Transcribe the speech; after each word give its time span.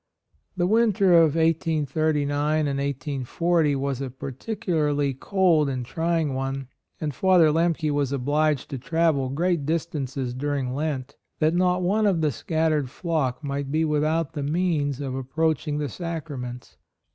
The 0.57 0.65
winter 0.65 1.13
of 1.13 1.35
1839 1.35 2.59
and 2.67 2.79
1840 2.79 3.75
was 3.75 4.01
a 4.01 4.09
particularly 4.09 5.13
cold 5.13 5.69
and 5.69 5.85
trying 5.85 6.33
one, 6.33 6.69
and 6.99 7.13
Father 7.13 7.51
Lemke 7.51 7.91
was 7.91 8.11
obliged 8.11 8.71
to 8.71 8.79
travel 8.79 9.29
great 9.29 9.63
distances 9.67 10.33
during 10.33 10.73
Lent, 10.73 11.17
that 11.37 11.53
not 11.53 11.83
one 11.83 12.07
of 12.07 12.21
the 12.21 12.31
scattered 12.31 12.89
flock 12.89 13.43
might 13.43 13.71
be 13.71 13.85
without 13.85 14.33
the 14.33 14.41
means 14.41 14.99
of 14.99 15.15
ap 15.15 15.25
proaching 15.37 15.77
the 15.77 15.87
sacraments. 15.87 16.77